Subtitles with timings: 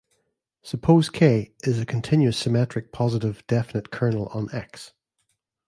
[0.63, 4.93] Suppose "K" is a continuous symmetric positive definite kernel on "X".